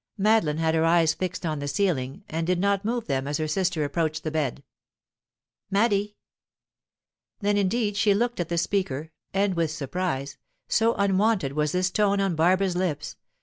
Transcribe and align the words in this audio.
Madeline 0.17 0.57
had 0.57 0.73
her 0.73 0.83
eyes 0.83 1.13
fixed 1.13 1.45
on 1.45 1.59
the 1.59 1.67
ceiling, 1.67 2.23
and 2.27 2.47
did 2.47 2.59
not 2.59 2.83
move 2.83 3.05
them 3.05 3.27
as 3.27 3.37
her 3.37 3.47
sister 3.47 3.83
approached 3.83 4.23
the 4.23 4.31
bed. 4.31 4.63
"Maddy!" 5.69 6.15
Then 7.41 7.55
indeed 7.55 7.95
she 7.95 8.15
looked 8.15 8.39
at 8.39 8.49
the 8.49 8.57
speaker, 8.57 9.11
and 9.31 9.53
with 9.53 9.69
surprise, 9.69 10.39
so 10.67 10.95
unwonted 10.95 11.53
was 11.53 11.71
this 11.71 11.91
tone 11.91 12.19
on 12.19 12.33
Barbara's 12.33 12.75
lips. 12.75 13.15